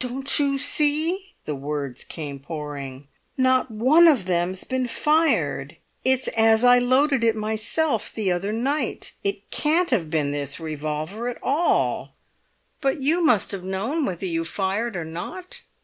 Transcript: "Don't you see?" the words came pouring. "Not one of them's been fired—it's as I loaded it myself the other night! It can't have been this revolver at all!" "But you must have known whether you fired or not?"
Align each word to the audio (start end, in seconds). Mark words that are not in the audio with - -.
"Don't 0.00 0.40
you 0.40 0.58
see?" 0.58 1.36
the 1.44 1.54
words 1.54 2.02
came 2.02 2.40
pouring. 2.40 3.06
"Not 3.36 3.70
one 3.70 4.08
of 4.08 4.24
them's 4.24 4.64
been 4.64 4.88
fired—it's 4.88 6.26
as 6.36 6.64
I 6.64 6.78
loaded 6.80 7.22
it 7.22 7.36
myself 7.36 8.12
the 8.12 8.32
other 8.32 8.52
night! 8.52 9.12
It 9.22 9.52
can't 9.52 9.90
have 9.90 10.10
been 10.10 10.32
this 10.32 10.58
revolver 10.58 11.28
at 11.28 11.38
all!" 11.44 12.16
"But 12.80 13.02
you 13.02 13.24
must 13.24 13.52
have 13.52 13.62
known 13.62 14.04
whether 14.04 14.26
you 14.26 14.44
fired 14.44 14.96
or 14.96 15.04
not?" 15.04 15.60